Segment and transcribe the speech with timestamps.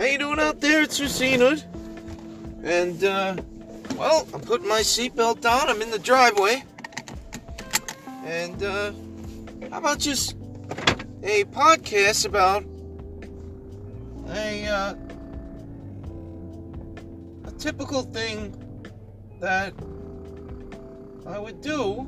[0.00, 0.80] How you doing out there?
[0.80, 1.42] It's Racine
[2.62, 3.36] And, uh,
[3.98, 5.68] well, I'm putting my seatbelt on.
[5.68, 6.64] I'm in the driveway.
[8.24, 8.92] And, uh,
[9.70, 10.36] how about just
[11.22, 12.64] a podcast about
[14.28, 14.94] a, uh,
[17.44, 18.56] a typical thing
[19.38, 19.74] that
[21.26, 22.06] I would do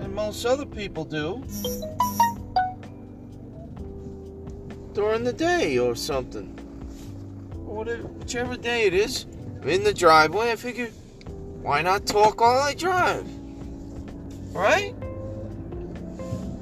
[0.00, 1.44] and most other people do
[4.98, 6.46] during the day or something.
[7.54, 9.26] Whatever, whichever day it is.
[9.62, 10.50] I'm in the driveway.
[10.50, 10.88] I figure,
[11.62, 13.24] why not talk while I drive?
[14.52, 14.96] Right?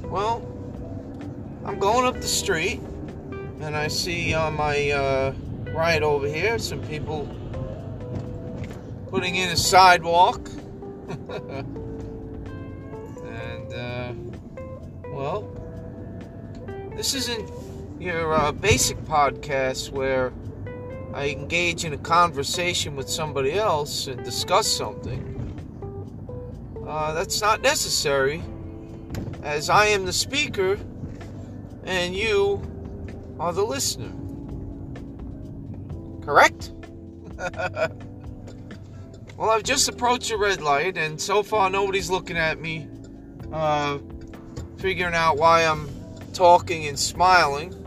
[0.02, 0.46] Well,
[1.64, 2.82] I'm going up the street
[3.62, 5.32] and I see on my uh,
[5.74, 7.26] right over here some people
[9.08, 10.46] putting in a sidewalk.
[11.08, 11.72] and,
[13.72, 14.12] uh,
[15.06, 15.50] well,
[16.94, 17.50] this isn't
[17.98, 20.32] your uh, basic podcast where
[21.14, 25.32] I engage in a conversation with somebody else and discuss something.
[26.86, 28.42] Uh, that's not necessary,
[29.42, 30.78] as I am the speaker
[31.84, 32.60] and you
[33.40, 34.12] are the listener.
[36.22, 36.72] Correct?
[39.36, 42.88] well, I've just approached a red light, and so far nobody's looking at me,
[43.52, 43.98] uh,
[44.78, 45.88] figuring out why I'm
[46.32, 47.85] talking and smiling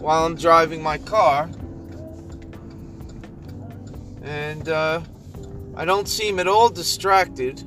[0.00, 1.50] while I'm driving my car.
[4.22, 5.00] And uh,
[5.76, 7.62] I don't seem at all distracted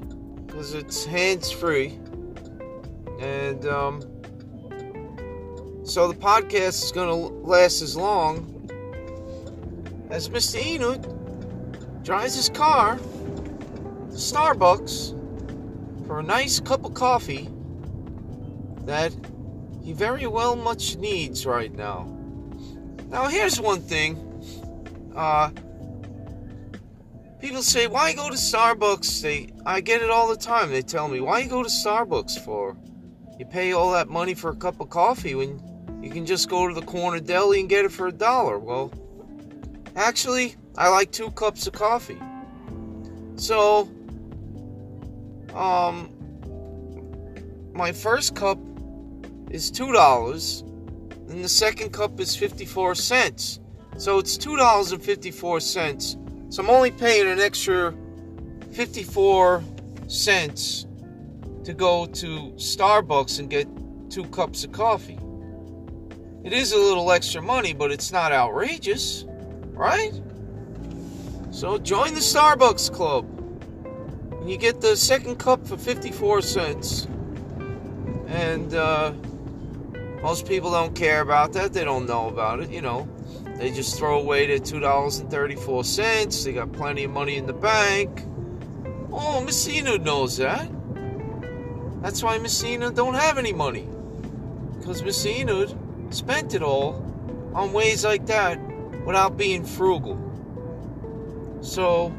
[0.45, 1.99] because it's hands free.
[3.19, 4.01] And um,
[5.83, 8.55] so the podcast is going to last as long
[10.09, 10.63] as Mr.
[10.63, 11.03] Enoch
[12.03, 15.15] drives his car to Starbucks
[16.07, 17.49] for a nice cup of coffee
[18.85, 19.13] that
[19.83, 22.18] he very well much needs right now.
[23.09, 24.17] Now, here's one thing.
[25.15, 25.49] Uh,
[27.39, 29.21] people say, why go to Starbucks?
[29.21, 30.69] They, I get it all the time.
[30.71, 32.77] They tell me, why you go to Starbucks for?
[33.39, 35.59] You pay all that money for a cup of coffee when
[36.03, 38.59] you can just go to the corner deli and get it for a dollar.
[38.59, 38.93] Well,
[39.95, 42.19] actually, I like two cups of coffee.
[43.37, 43.89] So,
[45.55, 46.11] um,
[47.73, 48.59] my first cup
[49.49, 50.63] is two dollars
[51.29, 53.59] and the second cup is 54 cents.
[53.97, 56.51] So it's $2.54.
[56.51, 57.93] So I'm only paying an extra
[58.71, 59.63] 54
[60.07, 60.87] cents
[61.63, 63.67] to go to Starbucks and get
[64.09, 65.19] two cups of coffee.
[66.43, 69.25] It is a little extra money, but it's not outrageous,
[69.73, 70.13] right?
[71.51, 73.27] So join the Starbucks Club.
[74.39, 77.07] And you get the second cup for 54 cents.
[78.27, 79.13] And, uh,
[80.21, 81.73] most people don't care about that.
[81.73, 83.07] They don't know about it, you know.
[83.55, 86.43] They just throw away their $2.34.
[86.43, 88.23] They got plenty of money in the bank.
[89.11, 90.69] Oh, Messina knows that.
[92.01, 93.87] That's why Messina don't have any money.
[94.77, 95.67] Because Messina
[96.11, 97.05] spent it all
[97.53, 98.59] on ways like that
[99.05, 100.17] without being frugal.
[101.61, 102.13] So,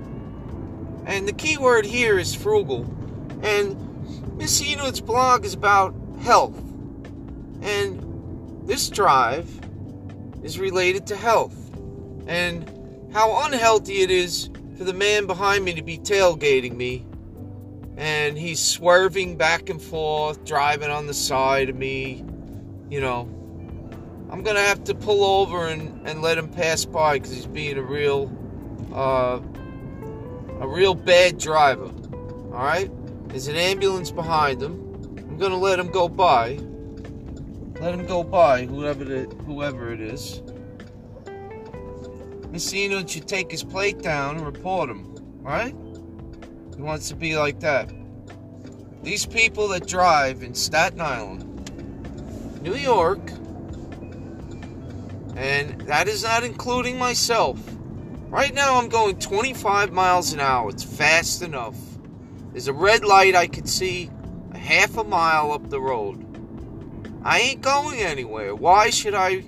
[1.06, 2.84] and the key word here is frugal.
[3.42, 6.60] And Messina's blog is about health.
[7.62, 9.48] And this drive
[10.42, 11.56] is related to health
[12.26, 17.04] and how unhealthy it is for the man behind me to be tailgating me.
[17.96, 22.24] And he's swerving back and forth, driving on the side of me.
[22.88, 23.22] You know,
[24.30, 27.76] I'm to have to pull over and, and let him pass by because he's being
[27.76, 28.30] a real,
[28.94, 29.40] uh,
[30.60, 31.84] a real bad driver.
[31.84, 32.90] All right?
[33.28, 34.72] There's an ambulance behind him.
[35.18, 36.58] I'm to let him go by.
[37.80, 40.42] Let him go by, whoever it, whoever it is.
[42.50, 45.74] Messina should take his plate down and report him, right?
[46.76, 47.90] He wants to be like that.
[49.02, 53.30] These people that drive in Staten Island, New York,
[55.36, 57.58] and that is not including myself.
[58.28, 60.68] Right now I'm going 25 miles an hour.
[60.68, 61.76] It's fast enough.
[62.52, 64.10] There's a red light I can see
[64.52, 66.29] a half a mile up the road.
[67.22, 68.54] I ain't going anywhere.
[68.54, 69.44] Why should I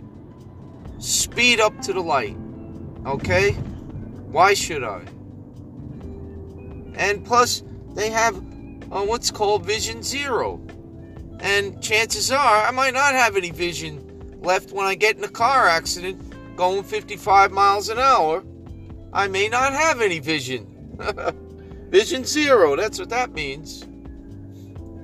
[0.98, 2.36] speed up to the light?
[3.06, 3.52] Okay?
[4.30, 5.02] Why should I?
[6.94, 7.62] And plus,
[7.94, 10.60] they have uh, what's called Vision Zero.
[11.40, 15.28] And chances are, I might not have any vision left when I get in a
[15.28, 18.44] car accident going 55 miles an hour.
[19.12, 20.66] I may not have any vision.
[21.90, 23.86] vision Zero, that's what that means.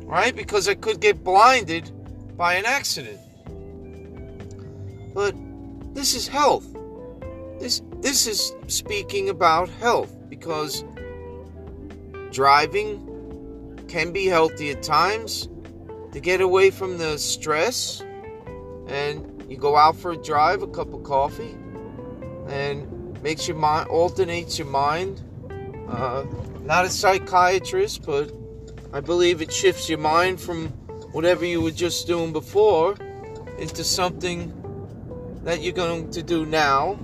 [0.04, 0.36] Right?
[0.36, 1.90] Because I could get blinded
[2.38, 3.18] by an accident.
[5.12, 5.34] But
[5.92, 6.64] this is health.
[7.58, 10.84] This this is speaking about health because
[12.30, 15.48] driving can be healthy at times
[16.12, 18.02] to get away from the stress
[18.86, 21.56] and you go out for a drive, a cup of coffee,
[22.48, 25.20] and makes your mind alternates your mind.
[25.88, 26.24] Uh,
[26.62, 28.30] not a psychiatrist, but
[28.92, 30.72] I believe it shifts your mind from
[31.18, 32.94] whatever you were just doing before
[33.58, 34.52] into something
[35.42, 36.96] that you're going to do now,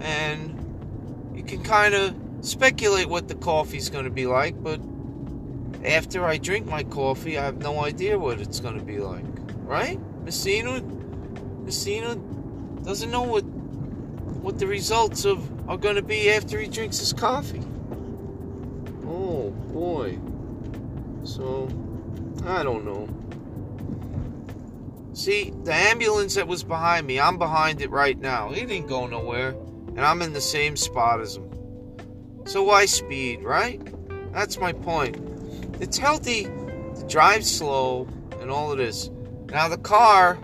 [0.00, 4.80] and you can kind of speculate what the coffee's going to be like, but
[5.84, 9.24] after I drink my coffee, I have no idea what it's going to be like,
[9.62, 10.00] right?
[10.24, 10.82] Messina,
[11.62, 12.16] Messina
[12.82, 13.44] doesn't know what
[14.42, 15.38] what the results of
[15.68, 17.62] are going to be after he drinks his coffee.
[19.06, 20.18] Oh boy.
[21.22, 21.68] So
[22.46, 23.08] I don't know.
[25.14, 28.50] See, the ambulance that was behind me, I'm behind it right now.
[28.50, 29.50] It didn't go nowhere,
[29.88, 31.48] and I'm in the same spot as him.
[32.46, 33.80] So why speed, right?
[34.32, 35.16] That's my point.
[35.80, 38.08] It's healthy to drive slow
[38.40, 39.10] and all of this.
[39.50, 40.38] Now the car,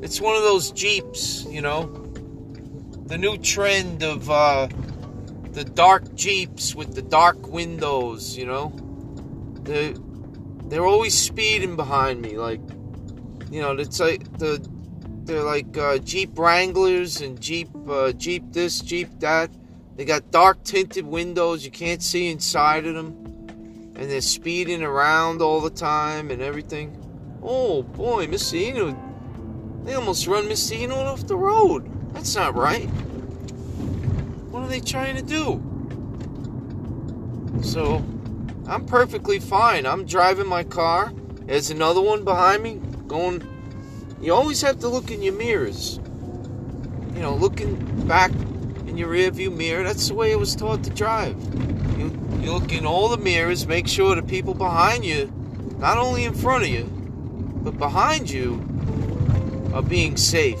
[0.00, 1.84] it's one of those Jeeps, you know,
[3.06, 4.68] the new trend of uh,
[5.50, 8.72] the dark Jeeps with the dark windows, you know.
[9.62, 9.94] They're,
[10.68, 12.60] they're always speeding behind me, like,
[13.50, 14.66] you know, it's like the
[15.24, 19.50] they're like uh, Jeep Wranglers and Jeep uh, Jeep this, Jeep that.
[19.96, 23.14] They got dark tinted windows, you can't see inside of them,
[23.96, 27.02] and they're speeding around all the time and everything.
[27.42, 28.96] Oh boy, Messina,
[29.84, 31.90] they almost run Messina off the road.
[32.12, 32.86] That's not right.
[34.50, 35.62] What are they trying to do?
[37.62, 38.04] So,
[38.68, 39.86] I'm perfectly fine.
[39.86, 41.12] I'm driving my car.
[41.46, 43.46] There's another one behind me going.
[44.20, 46.00] You always have to look in your mirrors.
[47.14, 47.76] You know, looking
[48.06, 48.32] back
[48.86, 49.84] in your rearview mirror.
[49.84, 51.40] That's the way it was taught to drive.
[51.96, 52.10] You,
[52.40, 55.32] you look in all the mirrors, make sure the people behind you,
[55.78, 56.84] not only in front of you,
[57.62, 58.62] but behind you,
[59.72, 60.60] are being safe.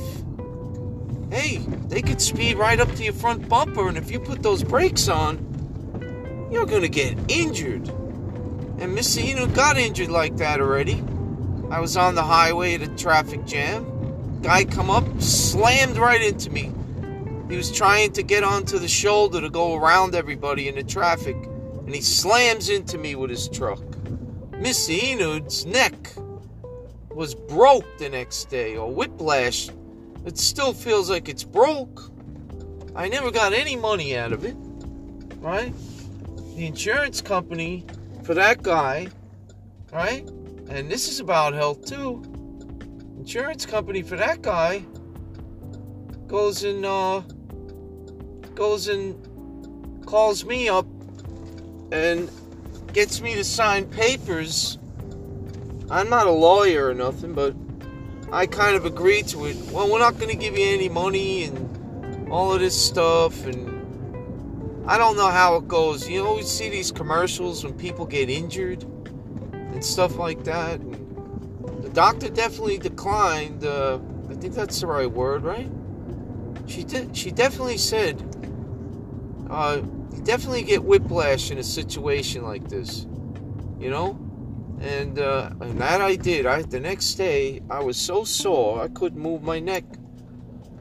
[1.30, 1.58] Hey,
[1.88, 5.08] they could speed right up to your front bumper, and if you put those brakes
[5.08, 5.38] on,
[6.50, 7.88] you're gonna get injured.
[8.78, 11.02] And Messina got injured like that already.
[11.70, 14.40] I was on the highway at a traffic jam.
[14.42, 16.70] Guy come up, slammed right into me.
[17.48, 21.36] He was trying to get onto the shoulder to go around everybody in the traffic,
[21.36, 23.82] and he slams into me with his truck.
[24.52, 25.94] Messina's neck
[27.10, 29.70] was broke the next day, or whiplash.
[30.24, 32.10] It still feels like it's broke.
[32.94, 34.56] I never got any money out of it,
[35.38, 35.72] right?
[36.56, 37.84] The insurance company
[38.22, 39.08] for that guy,
[39.92, 40.26] right?
[40.70, 42.22] And this is about health too.
[43.18, 44.82] Insurance company for that guy
[46.26, 47.20] goes and uh,
[48.54, 50.86] goes and calls me up
[51.92, 52.30] and
[52.94, 54.78] gets me to sign papers.
[55.90, 57.54] I'm not a lawyer or nothing, but
[58.32, 59.58] I kind of agreed to it.
[59.70, 63.75] Well, we're not going to give you any money and all of this stuff and
[64.88, 66.08] I don't know how it goes.
[66.08, 68.84] You always see these commercials when people get injured
[69.52, 70.78] and stuff like that.
[70.78, 73.64] And the doctor definitely declined.
[73.64, 73.98] Uh,
[74.30, 75.68] I think that's the right word, right?
[76.66, 77.16] She did.
[77.16, 78.22] She definitely said,
[79.50, 79.80] uh,
[80.14, 83.06] "You definitely get whiplash in a situation like this,"
[83.80, 84.18] you know.
[84.80, 86.46] And uh, and that I did.
[86.46, 89.84] I the next day I was so sore I couldn't move my neck.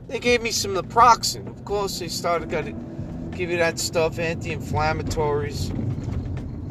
[0.08, 1.48] They gave me some naproxen.
[1.48, 2.66] Of course, they started got
[3.36, 5.70] give you that stuff, anti-inflammatories,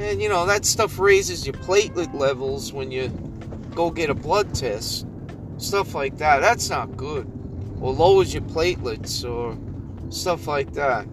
[0.00, 3.08] and you know that stuff raises your platelet levels when you
[3.74, 5.06] go get a blood test,
[5.58, 6.40] stuff like that.
[6.40, 7.30] That's not good,
[7.80, 9.56] or lowers your platelets or
[10.10, 11.06] stuff like that.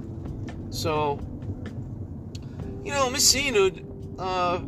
[0.69, 1.19] So,
[2.83, 3.71] you know, Messina,
[4.17, 4.61] uh,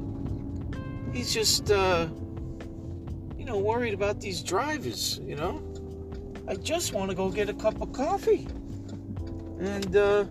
[1.13, 2.07] he's just, uh,
[3.37, 5.21] you know, worried about these drivers.
[5.23, 5.61] You know,
[6.47, 8.47] I just want to go get a cup of coffee,
[9.59, 10.25] and uh,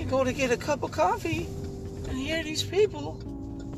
[0.00, 1.46] you go to get a cup of coffee,
[2.08, 3.20] and here these people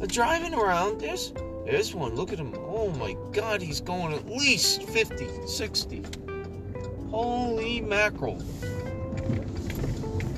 [0.01, 1.01] are driving around.
[1.01, 1.33] There's,
[1.67, 2.15] there's one.
[2.15, 2.55] Look at him.
[2.59, 6.05] Oh my God, he's going at least 50, 60.
[7.11, 8.41] Holy mackerel.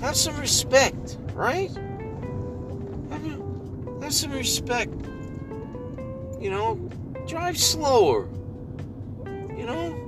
[0.01, 1.71] Have some respect, right?
[3.11, 4.93] Have, have some respect.
[6.41, 6.91] You know,
[7.27, 8.27] drive slower.
[9.55, 10.01] You know?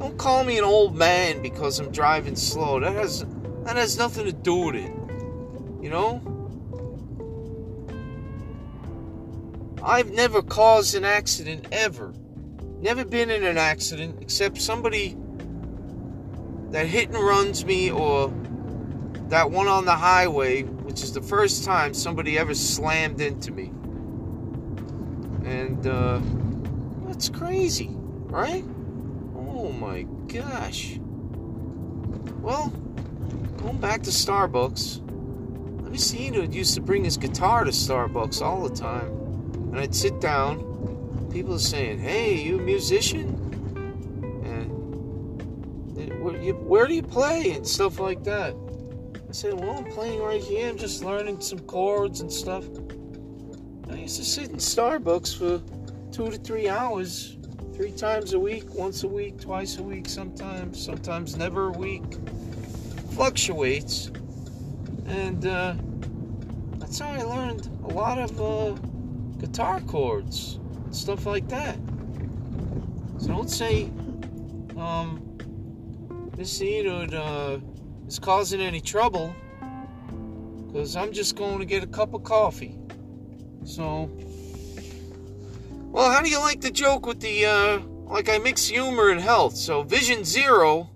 [0.00, 2.80] Don't call me an old man because I'm driving slow.
[2.80, 3.24] That has
[3.70, 4.92] that has nothing to do with it.
[5.80, 6.20] You know?
[9.80, 12.12] I've never caused an accident ever.
[12.80, 15.16] never been in an accident except somebody
[16.70, 18.34] that hit and runs me or
[19.28, 23.66] that one on the highway, which is the first time somebody ever slammed into me.
[25.48, 26.20] And uh,
[27.06, 28.64] that's crazy, right?
[29.36, 30.98] Oh my gosh.
[32.42, 32.72] Well,
[33.62, 35.00] going back to Starbucks,
[35.82, 39.08] let me see, know, used to bring his guitar to Starbucks all the time.
[39.70, 43.36] And I'd sit down, people saying, hey, you a musician?
[44.44, 47.50] And where do you play?
[47.52, 48.54] And stuff like that.
[49.28, 50.68] I said, well, I'm playing right here.
[50.68, 52.64] I'm just learning some chords and stuff.
[53.90, 55.60] I used to sit in Starbucks for
[56.12, 57.36] two to three hours,
[57.74, 62.16] three times a week, once a week, twice a week, sometimes, sometimes never a week.
[63.20, 64.06] Fluctuates.
[65.04, 65.74] And uh,
[66.78, 68.70] that's how I learned a lot of uh,
[69.38, 71.76] guitar chords and stuff like that.
[73.18, 73.90] So don't say
[74.78, 75.36] um,
[76.38, 77.58] Messina uh,
[78.08, 79.34] is causing any trouble
[80.66, 82.78] because I'm just going to get a cup of coffee.
[83.64, 84.10] So,
[85.92, 89.20] well, how do you like the joke with the, uh, like I mix humor and
[89.20, 89.58] health?
[89.58, 90.88] So, Vision Zero,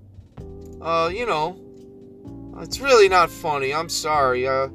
[0.81, 1.61] uh, you know,
[2.61, 3.75] it's really not funny.
[3.75, 4.47] I'm sorry.
[4.47, 4.69] Uh,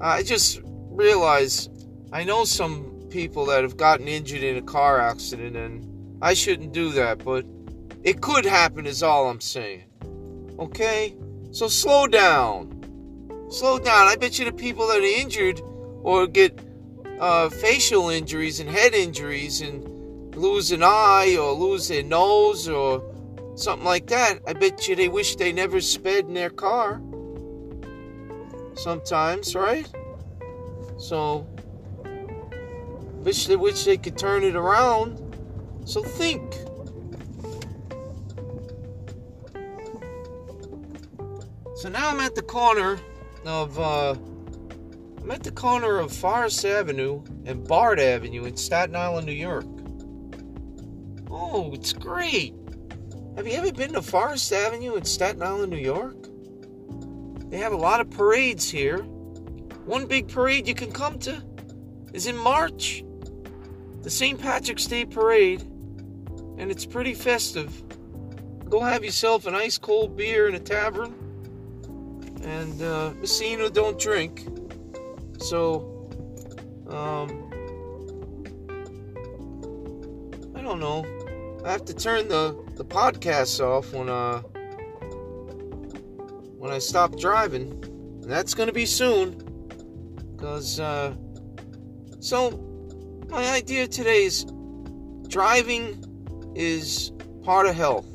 [0.00, 1.70] I just realized
[2.12, 6.72] I know some people that have gotten injured in a car accident, and I shouldn't
[6.72, 7.44] do that, but
[8.02, 9.84] it could happen, is all I'm saying.
[10.58, 11.16] Okay?
[11.50, 13.46] So slow down.
[13.50, 14.08] Slow down.
[14.08, 15.60] I bet you the people that are injured
[16.02, 16.60] or get
[17.20, 23.02] uh, facial injuries and head injuries and lose an eye or lose their nose or
[23.56, 27.00] something like that, I bet you they wish they never sped in their car.
[28.78, 29.88] Sometimes, right?
[30.98, 31.46] So,
[33.24, 35.20] wish they wish they could turn it around.
[35.84, 36.54] So think.
[41.76, 42.98] So now I'm at the corner
[43.46, 44.14] of uh,
[45.22, 49.64] I'm at the corner of Forest Avenue and Bard Avenue in Staten Island, New York.
[51.30, 52.54] Oh, it's great.
[53.36, 56.17] Have you ever been to Forest Avenue in Staten Island, New York?
[57.50, 58.98] They have a lot of parades here.
[59.86, 61.42] One big parade you can come to
[62.12, 63.02] is in March,
[64.02, 64.38] the St.
[64.38, 65.62] Patrick's Day Parade,
[66.58, 67.82] and it's pretty festive.
[68.68, 71.14] Go have yourself an ice cold beer in a tavern,
[72.42, 74.46] and uh, Messina don't drink,
[75.38, 76.10] so
[76.90, 77.50] um,
[80.54, 81.06] I don't know.
[81.64, 84.42] I have to turn the the podcast off when uh
[86.58, 87.70] when I stop driving,
[88.22, 89.44] and that's gonna be soon.
[90.36, 91.14] Cause uh,
[92.20, 92.50] so
[93.28, 94.44] my idea today is
[95.28, 96.04] driving
[96.54, 97.12] is
[97.42, 98.06] part of health,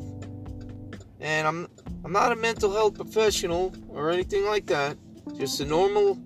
[1.19, 1.67] and I'm
[2.05, 4.97] I'm not a mental health professional or anything like that.
[5.37, 6.19] Just a normal,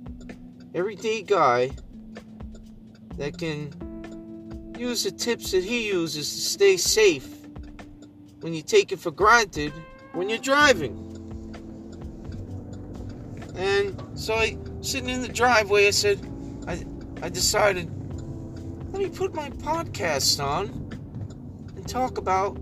[0.74, 1.72] everyday guy
[3.18, 3.72] that can
[4.78, 7.28] use the tips that he uses to stay safe
[8.42, 9.74] when you take it for granted
[10.14, 11.17] when you're driving.
[13.58, 16.20] And so I, sitting in the driveway, I said,
[16.68, 16.86] I,
[17.24, 17.90] I decided,
[18.92, 20.70] let me put my podcast on
[21.76, 22.58] and talk about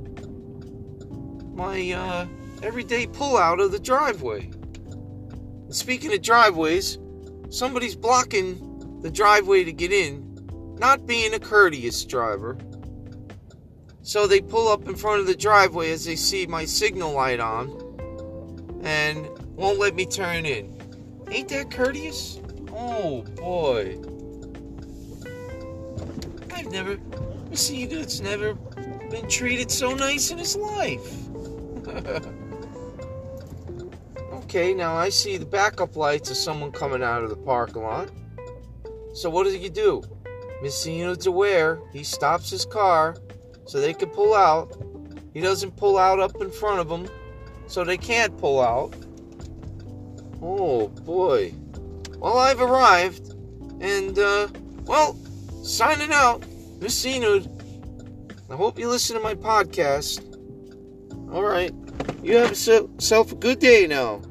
[1.53, 2.27] my uh,
[2.63, 4.43] everyday pullout of the driveway.
[4.43, 6.97] And speaking of driveways,
[7.49, 12.57] somebody's blocking the driveway to get in, not being a courteous driver.
[14.01, 17.39] So they pull up in front of the driveway as they see my signal light
[17.39, 17.69] on
[18.83, 20.75] and won't let me turn in.
[21.29, 22.39] Ain't that courteous?
[22.71, 23.97] Oh boy.
[26.53, 26.97] I've never
[27.53, 28.53] seen that's never
[29.09, 31.27] been treated so nice in his life.
[34.33, 38.09] okay, now I see the backup lights of someone coming out of the parking lot.
[39.13, 40.03] So what does he do?
[40.61, 41.79] Messina's aware.
[41.93, 43.15] He stops his car
[43.65, 44.75] so they can pull out.
[45.33, 47.07] He doesn't pull out up in front of them
[47.67, 48.95] so they can't pull out.
[50.47, 51.55] Oh boy.
[52.19, 53.33] Well, I've arrived,
[53.81, 54.47] and uh,
[54.85, 55.17] well,
[55.63, 56.45] signing out,
[56.79, 57.41] Messina.
[58.51, 60.21] I hope you listen to my podcast.
[61.33, 61.73] All right,
[62.21, 64.21] you have yourself a good day now.